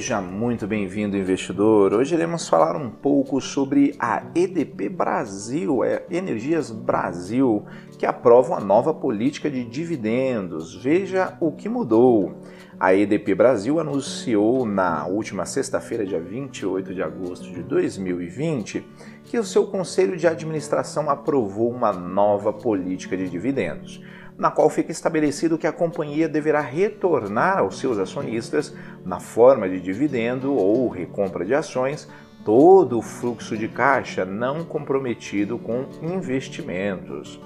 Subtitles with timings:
[0.00, 1.92] Seja muito bem-vindo, investidor.
[1.92, 7.66] Hoje iremos falar um pouco sobre a EDP Brasil, é Energias Brasil,
[7.98, 10.74] que aprova uma nova política de dividendos.
[10.74, 12.34] Veja o que mudou.
[12.78, 18.82] A EDP Brasil anunciou na última sexta-feira, dia 28 de agosto de 2020,
[19.24, 24.02] que o seu conselho de administração aprovou uma nova política de dividendos
[24.40, 29.78] na qual fica estabelecido que a companhia deverá retornar aos seus acionistas, na forma de
[29.78, 32.08] dividendo ou recompra de ações,
[32.42, 37.38] todo o fluxo de caixa não comprometido com investimentos.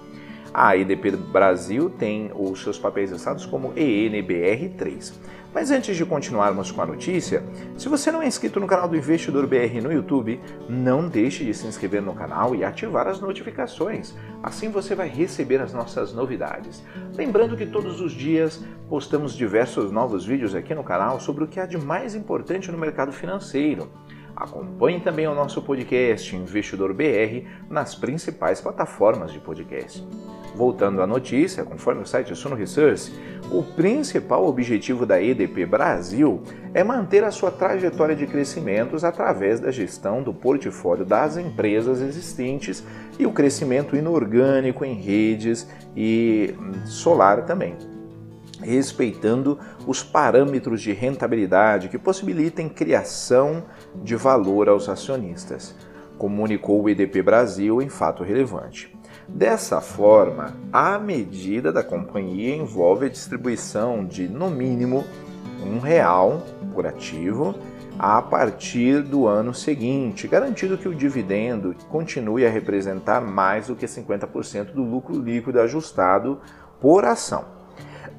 [0.57, 5.13] A EDP Brasil tem os seus papéis listados como ENBR3.
[5.53, 7.43] Mas antes de continuarmos com a notícia,
[7.77, 11.53] se você não é inscrito no canal do Investidor BR no YouTube, não deixe de
[11.53, 14.15] se inscrever no canal e ativar as notificações.
[14.45, 16.85] Assim você vai receber as nossas novidades.
[17.17, 21.59] Lembrando que todos os dias postamos diversos novos vídeos aqui no canal sobre o que
[21.59, 23.91] há de mais importante no mercado financeiro.
[24.37, 30.07] Acompanhe também o nosso podcast Investidor BR nas principais plataformas de podcast.
[30.55, 33.13] Voltando à notícia, conforme o site Suno Research,
[33.51, 39.71] o principal objetivo da EDP Brasil é manter a sua trajetória de crescimentos através da
[39.71, 42.85] gestão do portfólio das empresas existentes
[43.19, 47.94] e o crescimento inorgânico em redes e solar também
[48.65, 53.65] respeitando os parâmetros de rentabilidade que possibilitem criação
[54.03, 55.75] de valor aos acionistas,
[56.19, 58.97] comunicou o EDP Brasil em fato relevante.
[59.29, 65.05] Dessa forma, a medida da companhia envolve a distribuição de, no mínimo,
[65.65, 66.43] um real
[66.75, 67.55] por ativo
[67.99, 73.87] a partir do ano seguinte, garantindo que o dividendo continue a representar mais do que
[73.87, 76.41] 50% do lucro líquido ajustado
[76.81, 77.54] por ação.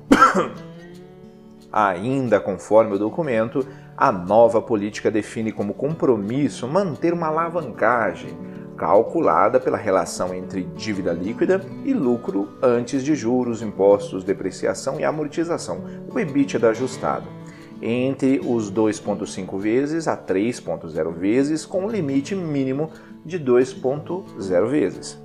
[1.72, 3.68] Ainda conforme o documento,
[3.98, 8.38] a nova política define como compromisso manter uma alavancagem
[8.78, 15.84] calculada pela relação entre dívida líquida e lucro antes de juros, impostos, depreciação e amortização,
[16.14, 17.28] o EBITDA ajustado,
[17.82, 22.92] entre os 2,5 vezes a 3,0 vezes, com um limite mínimo
[23.26, 25.25] de 2,0 vezes.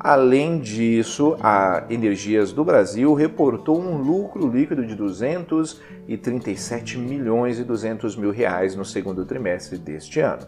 [0.00, 8.14] Além disso, a Energias do Brasil reportou um lucro líquido de 237 milhões e 200
[8.14, 10.46] mil reais no segundo trimestre deste ano,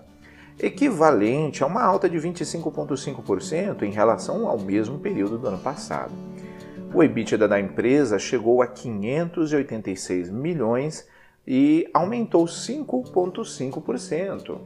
[0.56, 6.12] equivalente a uma alta de 25,5% em relação ao mesmo período do ano passado.
[6.94, 11.08] O EBITDA da empresa chegou a 586 milhões
[11.44, 14.60] e aumentou 5,5%.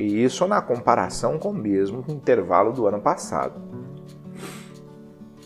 [0.00, 3.60] E isso na comparação com o mesmo intervalo do ano passado.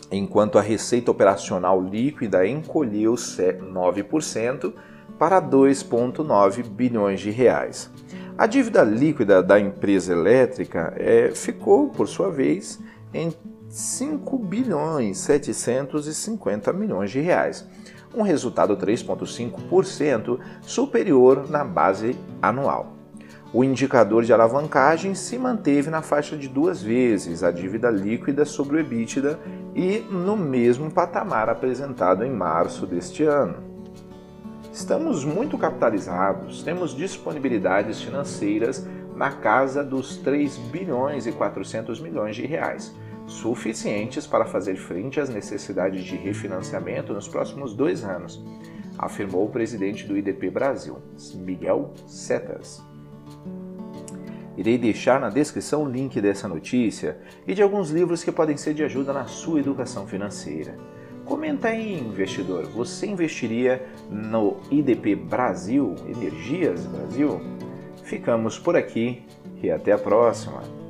[0.09, 4.73] Enquanto a receita operacional líquida encolheu 9%
[5.19, 7.91] para 2,9 bilhões de reais.
[8.37, 12.79] A dívida líquida da empresa elétrica é, ficou, por sua vez,
[13.13, 13.33] em
[13.67, 17.67] 5 bilhões 750 milhões de reais,
[18.15, 22.94] um resultado 3,5% superior na base anual.
[23.55, 28.75] O indicador de alavancagem se manteve na faixa de duas vezes a dívida líquida sobre
[28.75, 29.39] o EBITDA
[29.73, 33.63] e no mesmo patamar apresentado em março deste ano.
[34.73, 42.45] Estamos muito capitalizados, temos disponibilidades financeiras na casa dos 3 bilhões e 400 milhões de
[42.45, 42.93] reais,
[43.25, 48.43] suficientes para fazer frente às necessidades de refinanciamento nos próximos dois anos,
[48.97, 50.97] afirmou o presidente do IDP Brasil,
[51.35, 52.94] Miguel Setas.
[54.57, 57.17] Irei deixar na descrição o link dessa notícia
[57.47, 60.77] e de alguns livros que podem ser de ajuda na sua educação financeira.
[61.25, 67.41] Comenta aí, investidor, você investiria no IDP Brasil, Energias Brasil?
[68.03, 69.23] Ficamos por aqui
[69.61, 70.84] e até a próxima!